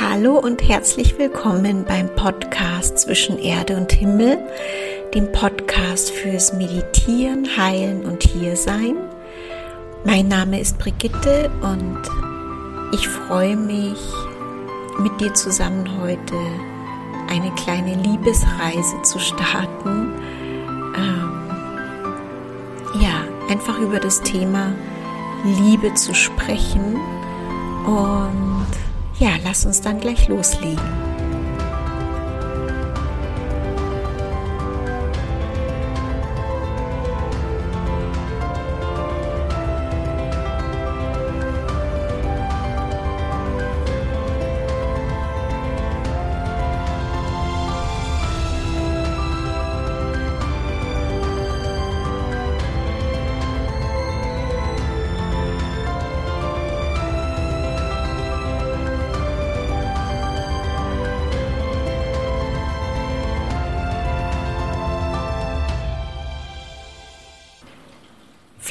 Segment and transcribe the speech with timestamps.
[0.00, 4.38] Hallo und herzlich willkommen beim Podcast zwischen Erde und Himmel,
[5.14, 8.96] dem Podcast fürs Meditieren, Heilen und Hiersein.
[10.04, 12.00] Mein Name ist Brigitte und
[12.92, 14.00] ich freue mich,
[14.98, 16.34] mit dir zusammen heute
[17.28, 20.12] eine kleine Liebesreise zu starten.
[20.96, 21.50] Ähm,
[23.00, 24.72] ja, einfach über das Thema
[25.44, 26.96] Liebe zu sprechen
[27.86, 28.53] und
[29.18, 31.03] ja, lass uns dann gleich loslegen.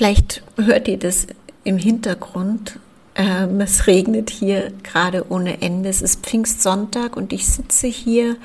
[0.03, 1.27] Vielleicht hört ihr das
[1.63, 2.77] im Hintergrund.
[3.15, 5.87] Ähm, es regnet hier gerade ohne Ende.
[5.87, 8.35] Es ist Pfingstsonntag und ich sitze hier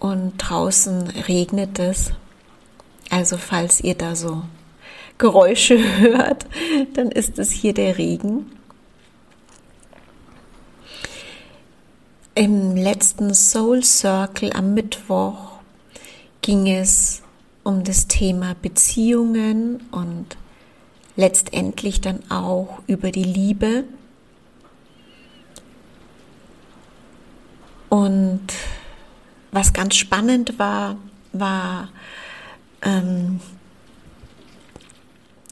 [0.00, 2.10] und draußen regnet es.
[3.08, 4.42] Also falls ihr da so
[5.16, 6.44] Geräusche hört,
[6.94, 8.50] dann ist es hier der Regen.
[12.34, 15.52] Im letzten Soul Circle am Mittwoch
[16.42, 17.22] ging es
[17.62, 20.36] um das Thema Beziehungen und
[21.16, 23.84] letztendlich dann auch über die Liebe.
[27.88, 28.42] Und
[29.52, 30.96] was ganz spannend war,
[31.32, 31.88] war,
[32.82, 33.40] ähm,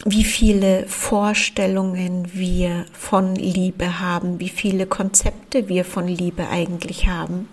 [0.05, 7.49] wie viele Vorstellungen wir von Liebe haben, wie viele Konzepte wir von Liebe eigentlich haben,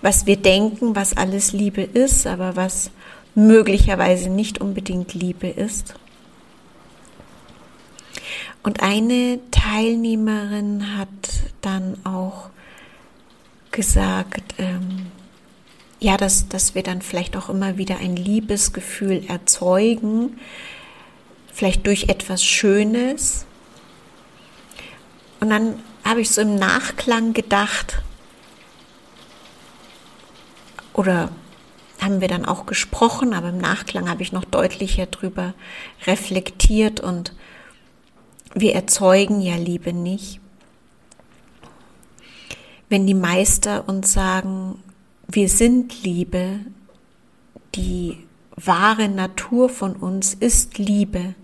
[0.00, 2.92] was wir denken, was alles Liebe ist, aber was
[3.34, 5.94] möglicherweise nicht unbedingt Liebe ist.
[8.62, 11.08] Und eine Teilnehmerin hat
[11.62, 12.50] dann auch
[13.72, 15.10] gesagt, ähm,
[15.98, 20.38] ja, dass, dass wir dann vielleicht auch immer wieder ein Liebesgefühl erzeugen,
[21.52, 23.46] vielleicht durch etwas Schönes.
[25.40, 28.02] Und dann habe ich so im Nachklang gedacht,
[30.92, 31.30] oder
[32.00, 35.54] haben wir dann auch gesprochen, aber im Nachklang habe ich noch deutlicher drüber
[36.06, 37.32] reflektiert und
[38.54, 40.40] wir erzeugen ja Liebe nicht.
[42.88, 44.82] Wenn die Meister uns sagen,
[45.26, 46.60] wir sind Liebe,
[47.74, 48.18] die
[48.56, 51.34] wahre Natur von uns ist Liebe,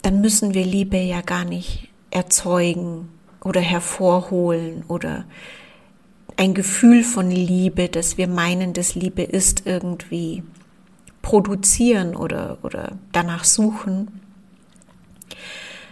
[0.00, 3.10] dann müssen wir Liebe ja gar nicht erzeugen
[3.44, 5.24] oder hervorholen oder
[6.36, 10.42] ein Gefühl von Liebe, dass wir meinen, dass Liebe ist irgendwie
[11.28, 14.22] produzieren oder, oder danach suchen,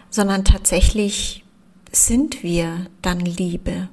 [0.09, 1.45] sondern tatsächlich
[1.93, 3.89] sind wir dann Liebe.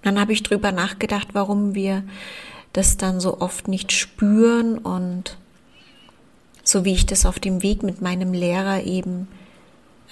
[0.00, 2.02] Dann habe ich drüber nachgedacht, warum wir
[2.72, 5.36] das dann so oft nicht spüren und
[6.64, 9.28] so wie ich das auf dem Weg mit meinem Lehrer eben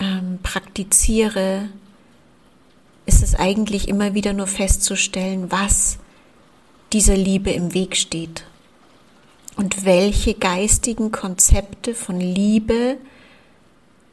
[0.01, 1.71] ähm, praktiziere,
[3.07, 5.99] ist es eigentlich immer wieder nur festzustellen, was
[6.93, 8.45] dieser Liebe im Weg steht
[9.57, 12.99] und welche geistigen Konzepte von Liebe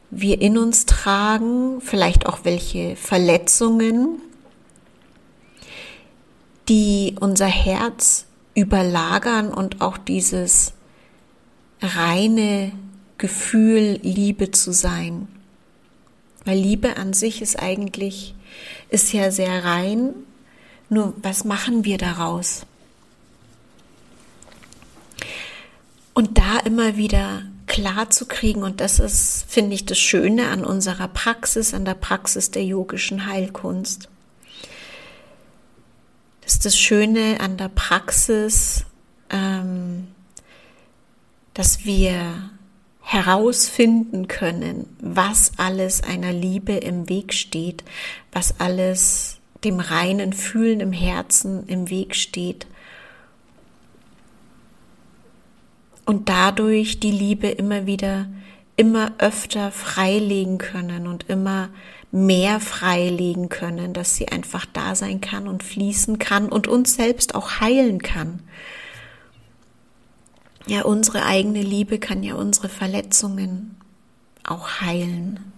[0.09, 4.22] wir in uns tragen, vielleicht auch welche Verletzungen,
[6.70, 8.25] die unser Herz
[8.56, 10.74] überlagern und auch dieses
[11.81, 12.72] reine
[13.18, 15.28] Gefühl, Liebe zu sein.
[16.46, 18.34] Weil Liebe an sich ist eigentlich,
[18.90, 20.14] ist ja sehr rein,
[20.90, 22.66] nur was machen wir daraus?
[26.18, 30.66] Und da immer wieder klar zu kriegen, und das ist, finde ich, das Schöne an
[30.66, 34.10] unserer Praxis, an der Praxis der yogischen Heilkunst.
[36.42, 38.84] Das ist das Schöne an der Praxis,
[39.30, 40.08] ähm,
[41.54, 42.50] dass wir
[43.02, 47.84] herausfinden können, was alles einer Liebe im Weg steht,
[48.31, 52.66] was alles dem reinen Fühlen im Herzen im Weg steht
[56.07, 58.27] und dadurch die Liebe immer wieder,
[58.77, 61.69] immer öfter freilegen können und immer
[62.12, 67.36] mehr freilegen können, dass sie einfach da sein kann und fließen kann und uns selbst
[67.36, 68.39] auch heilen kann.
[70.65, 73.75] Ja, unsere eigene Liebe kann ja unsere Verletzungen
[74.45, 75.51] auch heilen.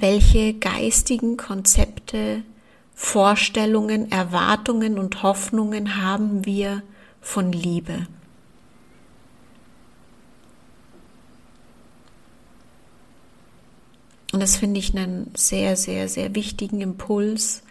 [0.00, 2.42] welche geistigen Konzepte,
[3.00, 6.82] Vorstellungen, Erwartungen und Hoffnungen haben wir
[7.20, 8.08] von Liebe.
[14.32, 17.62] Und das finde ich einen sehr, sehr, sehr wichtigen Impuls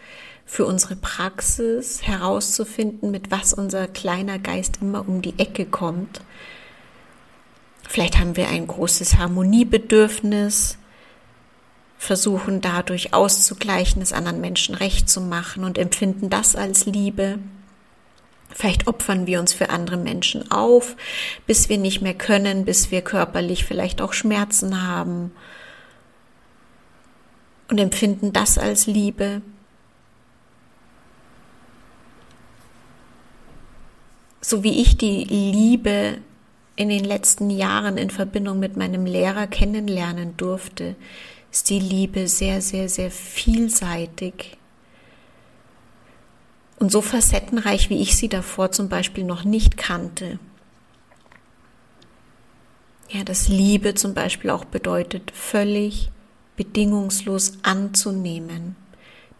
[0.46, 6.22] für unsere Praxis herauszufinden, mit was unser kleiner Geist immer um die Ecke kommt.
[7.86, 10.78] Vielleicht haben wir ein großes Harmoniebedürfnis,
[11.98, 17.40] versuchen dadurch auszugleichen, es anderen Menschen recht zu machen und empfinden das als Liebe.
[18.50, 20.96] Vielleicht opfern wir uns für andere Menschen auf,
[21.46, 25.32] bis wir nicht mehr können, bis wir körperlich vielleicht auch Schmerzen haben
[27.68, 29.42] und empfinden das als Liebe.
[34.40, 36.18] So wie ich die Liebe
[36.76, 40.94] in den letzten Jahren in Verbindung mit meinem Lehrer kennenlernen durfte,
[41.50, 44.56] ist die Liebe sehr, sehr, sehr vielseitig
[46.78, 50.38] und so facettenreich, wie ich sie davor zum Beispiel noch nicht kannte.
[53.08, 56.10] Ja, dass Liebe zum Beispiel auch bedeutet, völlig
[56.56, 58.76] bedingungslos anzunehmen,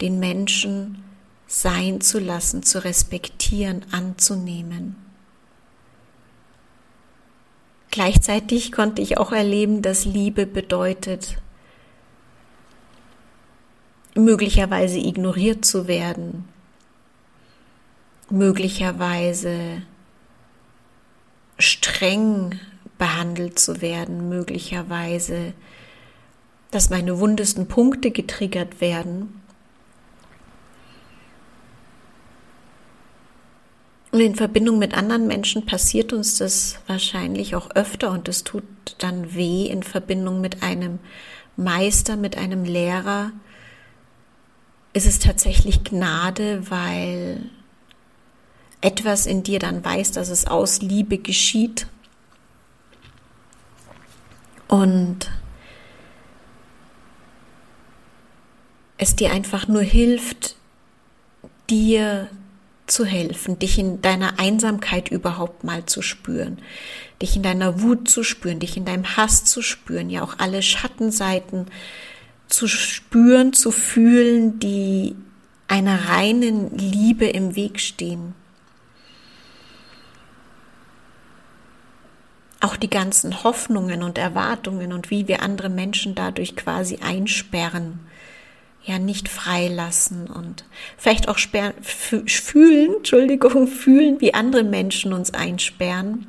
[0.00, 1.05] den Menschen
[1.46, 4.96] sein zu lassen, zu respektieren, anzunehmen.
[7.90, 11.38] Gleichzeitig konnte ich auch erleben, dass Liebe bedeutet,
[14.19, 16.44] möglicherweise ignoriert zu werden,
[18.31, 19.82] möglicherweise
[21.59, 22.59] streng
[22.99, 25.55] behandelt zu werden, möglicherweise
[26.70, 29.41] dass meine wundesten Punkte getriggert werden.
[34.11, 38.65] Und in Verbindung mit anderen Menschen passiert uns das wahrscheinlich auch öfter und es tut
[38.99, 40.99] dann weh in Verbindung mit einem
[41.56, 43.32] Meister, mit einem Lehrer.
[44.98, 47.50] Ist es tatsächlich Gnade, weil
[48.80, 51.86] etwas in dir dann weiß, dass es aus Liebe geschieht.
[54.66, 55.30] Und
[58.96, 60.56] es dir einfach nur hilft,
[61.70, 62.28] dir
[62.88, 66.58] zu helfen, dich in deiner Einsamkeit überhaupt mal zu spüren,
[67.22, 70.60] dich in deiner Wut zu spüren, dich in deinem Hass zu spüren, ja auch alle
[70.60, 71.66] Schattenseiten
[72.48, 75.16] zu spüren, zu fühlen, die
[75.68, 78.34] einer reinen Liebe im Weg stehen.
[82.60, 88.00] Auch die ganzen Hoffnungen und Erwartungen und wie wir andere Menschen dadurch quasi einsperren
[88.88, 90.64] ja nicht freilassen und
[90.96, 96.26] vielleicht auch sperren, fühlen, Entschuldigung, fühlen, wie andere Menschen uns einsperren.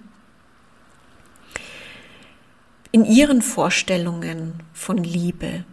[2.91, 5.63] In ihren Vorstellungen von Liebe.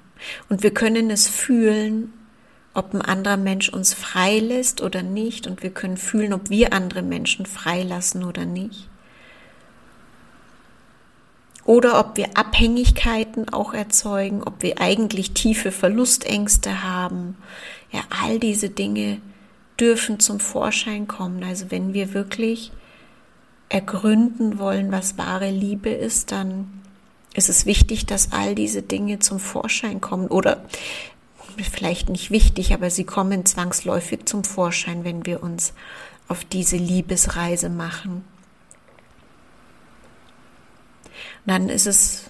[0.49, 2.13] Und wir können es fühlen,
[2.75, 5.47] ob ein anderer Mensch uns freilässt oder nicht.
[5.47, 8.89] Und wir können fühlen, ob wir andere Menschen freilassen oder nicht
[11.67, 17.37] oder ob wir Abhängigkeiten auch erzeugen, ob wir eigentlich tiefe Verlustängste haben.
[17.91, 19.21] Ja, all diese Dinge
[19.79, 21.43] dürfen zum Vorschein kommen.
[21.43, 22.73] Also wenn wir wirklich
[23.69, 26.83] ergründen wollen, was wahre Liebe ist, dann
[27.37, 30.65] ist es wichtig, dass all diese Dinge zum Vorschein kommen oder
[31.73, 35.73] vielleicht nicht wichtig, aber sie kommen zwangsläufig zum Vorschein, wenn wir uns
[36.29, 38.25] auf diese Liebesreise machen.
[41.47, 42.25] dann ist es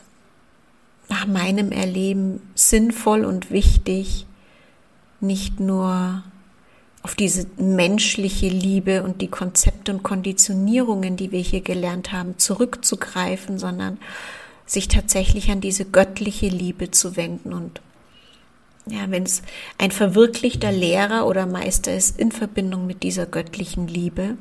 [1.09, 4.27] nach meinem Erleben sinnvoll und wichtig,
[5.21, 6.23] nicht nur
[7.03, 13.59] auf diese menschliche Liebe und die Konzepte und Konditionierungen, die wir hier gelernt haben, zurückzugreifen,
[13.59, 13.99] sondern
[14.67, 17.53] sich tatsächlich an diese göttliche Liebe zu wenden.
[17.53, 17.81] Und
[18.87, 19.43] ja, wenn es
[19.79, 24.37] ein verwirklichter Lehrer oder Meister ist in Verbindung mit dieser göttlichen Liebe,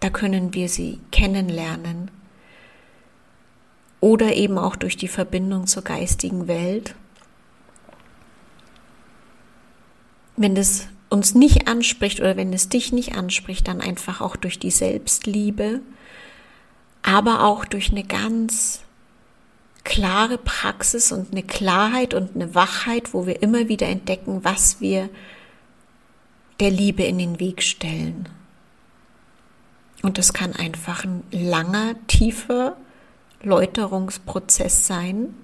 [0.00, 2.10] da können wir sie kennenlernen
[4.00, 6.94] oder eben auch durch die Verbindung zur geistigen Welt.
[10.36, 14.58] Wenn es uns nicht anspricht oder wenn es dich nicht anspricht, dann einfach auch durch
[14.58, 15.80] die Selbstliebe,
[17.02, 18.80] aber auch durch eine ganz
[19.84, 25.08] klare Praxis und eine Klarheit und eine Wachheit, wo wir immer wieder entdecken, was wir
[26.60, 28.28] der Liebe in den Weg stellen.
[30.02, 32.76] Und das kann einfach ein langer, tiefer
[33.42, 35.34] Läuterungsprozess sein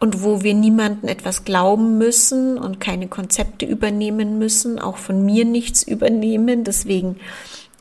[0.00, 5.44] und wo wir niemanden etwas glauben müssen und keine Konzepte übernehmen müssen, auch von mir
[5.44, 6.64] nichts übernehmen.
[6.64, 7.20] Deswegen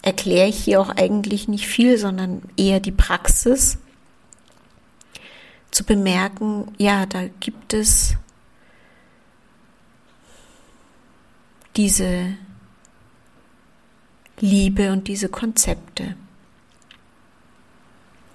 [0.02, 3.78] erkläre ich hier auch eigentlich nicht viel, sondern eher die Praxis,
[5.72, 8.16] zu bemerken, ja, da gibt es
[11.78, 12.36] diese
[14.40, 16.16] Liebe und diese Konzepte.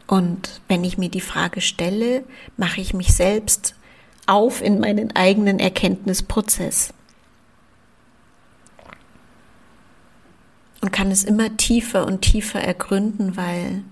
[0.06, 2.24] Und wenn ich mir die Frage stelle,
[2.56, 3.74] mache ich mich selbst
[4.26, 6.94] auf in meinen eigenen Erkenntnisprozess.
[10.86, 13.82] Und kann es immer tiefer und tiefer ergründen, weil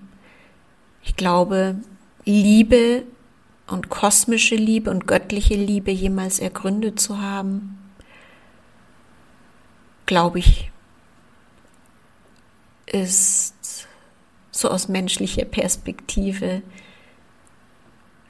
[1.03, 1.75] ich glaube,
[2.23, 3.03] Liebe
[3.67, 7.77] und kosmische Liebe und göttliche Liebe jemals ergründet zu haben,
[10.05, 10.71] glaube ich,
[12.85, 13.89] ist
[14.51, 16.61] so aus menschlicher Perspektive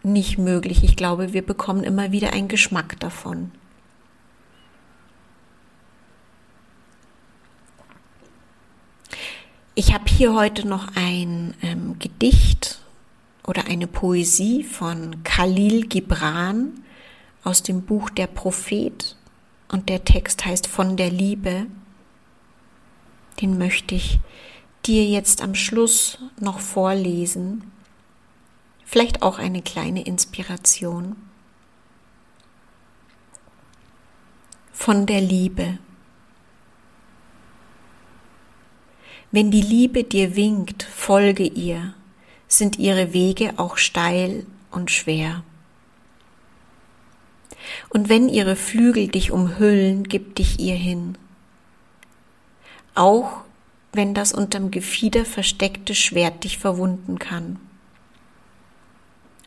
[0.02, 0.84] nicht möglich.
[0.84, 3.52] Ich glaube, wir bekommen immer wieder einen Geschmack davon.
[9.78, 12.80] Ich habe hier heute noch ein ähm, Gedicht
[13.46, 16.82] oder eine Poesie von Khalil Gibran
[17.44, 19.18] aus dem Buch Der Prophet
[19.68, 21.66] und der Text heißt Von der Liebe.
[23.42, 24.22] Den möchte ich
[24.86, 27.70] dir jetzt am Schluss noch vorlesen.
[28.86, 31.18] Vielleicht auch eine kleine Inspiration.
[34.72, 35.80] Von der Liebe.
[39.36, 41.94] Wenn die Liebe dir winkt, folge ihr,
[42.48, 45.44] sind ihre Wege auch steil und schwer.
[47.90, 51.18] Und wenn ihre Flügel dich umhüllen, gib dich ihr hin.
[52.94, 53.42] Auch
[53.92, 57.60] wenn das unterm Gefieder versteckte Schwert dich verwunden kann.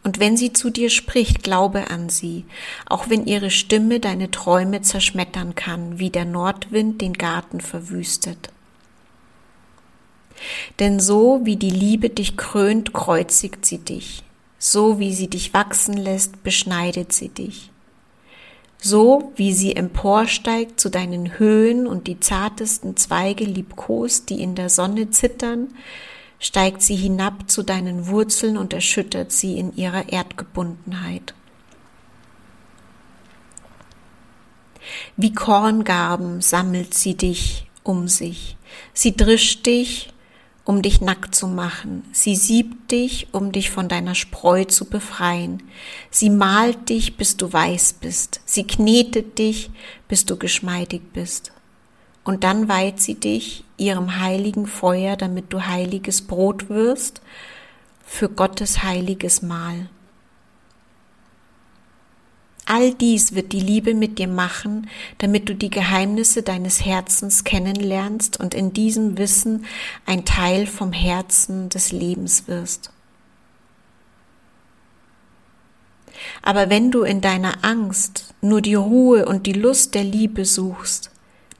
[0.04, 2.44] Und wenn sie zu dir spricht, glaube an sie,
[2.84, 8.50] auch wenn ihre Stimme deine Träume zerschmettern kann, wie der Nordwind den Garten verwüstet.
[10.78, 14.22] Denn so wie die Liebe dich krönt, kreuzigt sie dich,
[14.58, 17.70] so wie sie dich wachsen lässt, beschneidet sie dich.
[18.80, 24.68] So wie sie emporsteigt zu deinen Höhen und die zartesten Zweige liebkost, die in der
[24.68, 25.68] Sonne zittern,
[26.38, 31.34] steigt sie hinab zu deinen Wurzeln und erschüttert sie in ihrer Erdgebundenheit.
[35.16, 38.56] Wie Korngarben sammelt sie dich um sich.
[38.94, 40.12] Sie drischt dich
[40.68, 42.04] um dich nackt zu machen.
[42.12, 45.62] Sie siebt dich, um dich von deiner Spreu zu befreien.
[46.10, 48.42] Sie malt dich, bis du weiß bist.
[48.44, 49.70] Sie knetet dich,
[50.08, 51.52] bis du geschmeidig bist.
[52.22, 57.22] Und dann weiht sie dich ihrem heiligen Feuer, damit du heiliges Brot wirst
[58.04, 59.88] für Gottes heiliges Mahl.
[62.70, 68.38] All dies wird die Liebe mit dir machen, damit du die Geheimnisse deines Herzens kennenlernst
[68.38, 69.64] und in diesem Wissen
[70.04, 72.90] ein Teil vom Herzen des Lebens wirst.
[76.42, 81.10] Aber wenn du in deiner Angst nur die Ruhe und die Lust der Liebe suchst,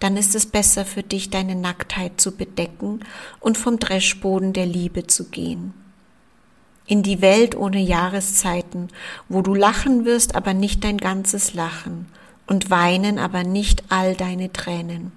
[0.01, 3.01] dann ist es besser für dich, deine Nacktheit zu bedecken
[3.41, 5.73] und vom Dreschboden der Liebe zu gehen
[6.89, 8.89] in die Welt ohne Jahreszeiten,
[9.29, 12.07] wo du lachen wirst, aber nicht dein ganzes Lachen
[12.47, 15.13] und weinen, aber nicht all deine Tränen.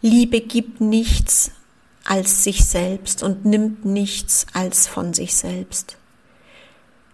[0.00, 1.52] Liebe gibt nichts
[2.04, 5.98] als sich selbst und nimmt nichts als von sich selbst.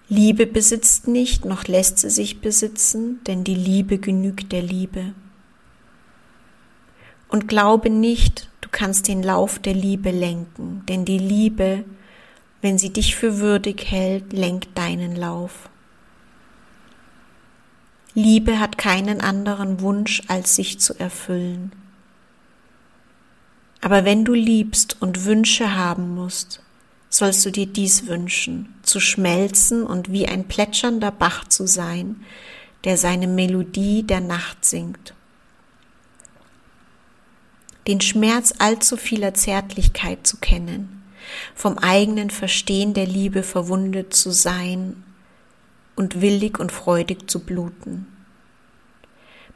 [0.09, 5.15] Liebe besitzt nicht, noch lässt sie sich besitzen, denn die Liebe genügt der Liebe.
[7.29, 11.85] Und glaube nicht, kannst den Lauf der Liebe lenken, denn die Liebe,
[12.63, 15.69] wenn sie dich für würdig hält, lenkt deinen Lauf.
[18.15, 21.73] Liebe hat keinen anderen Wunsch, als sich zu erfüllen.
[23.81, 26.63] Aber wenn du liebst und Wünsche haben musst,
[27.09, 32.25] sollst du dir dies wünschen, zu schmelzen und wie ein plätschernder Bach zu sein,
[32.85, 35.15] der seine Melodie der Nacht singt
[37.87, 41.03] den Schmerz allzu vieler Zärtlichkeit zu kennen,
[41.55, 45.03] vom eigenen Verstehen der Liebe verwundet zu sein
[45.97, 48.07] und willig und freudig zu bluten.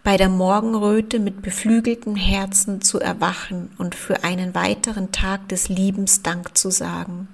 [0.02, 6.22] Bei der Morgenröte mit beflügeltem Herzen zu erwachen und für einen weiteren Tag des Liebens
[6.22, 7.28] Dank zu sagen.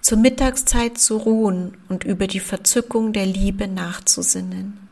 [0.00, 4.87] Zur Mittagszeit zu ruhen und über die Verzückung der Liebe nachzusinnen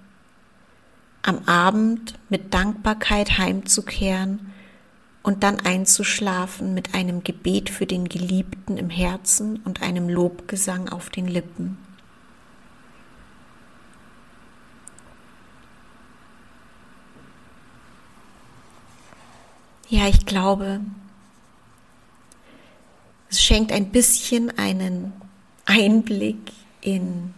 [1.26, 4.52] am Abend mit Dankbarkeit heimzukehren
[5.22, 11.10] und dann einzuschlafen mit einem Gebet für den Geliebten im Herzen und einem Lobgesang auf
[11.10, 11.78] den Lippen.
[19.88, 20.80] Ja, ich glaube,
[23.28, 25.12] Es schenkt ein bisschen einen
[25.64, 27.34] Einblick in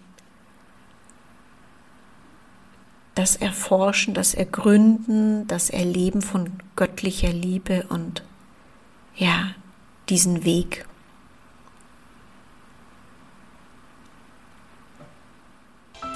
[3.19, 8.23] das Erforschen, das Ergründen, das Erleben von göttlicher Liebe und
[9.17, 9.51] ja,
[10.09, 10.87] diesen Weg.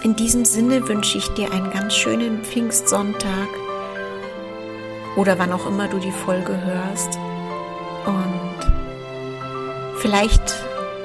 [0.04, 3.48] In diesem Sinne wünsche ich dir einen ganz schönen Pfingstsonntag
[5.16, 7.18] oder wann auch immer du die Folge hörst.
[8.06, 10.54] Und vielleicht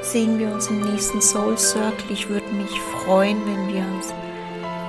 [0.04, 2.12] sehen wir uns im nächsten Soul Circle.
[2.12, 4.14] Ich würde mich freuen, wenn wir uns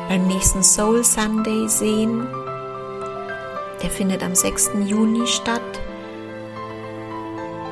[0.09, 2.27] beim nächsten Soul Sunday sehen.
[3.83, 4.71] Der findet am 6.
[4.87, 5.61] Juni statt.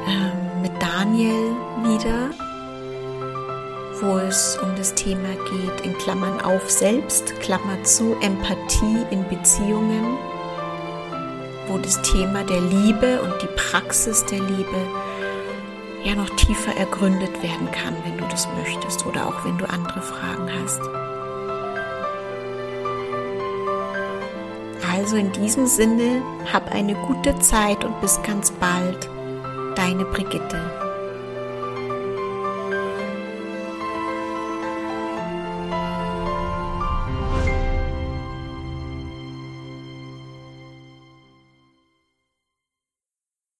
[0.07, 2.31] Ähm, mit Daniel wieder,
[4.01, 10.19] wo es um das Thema geht, in Klammern auf selbst, Klammer zu, Empathie in Beziehungen,
[11.67, 14.77] wo das Thema der Liebe und die Praxis der Liebe
[16.05, 20.03] ja noch tiefer ergründet werden kann, wenn du das möchtest oder auch wenn du andere
[20.03, 20.83] Fragen hast.
[25.07, 26.21] Also in diesem Sinne,
[26.53, 29.09] hab eine gute Zeit und bis ganz bald.
[29.77, 30.86] Deine Brigitte.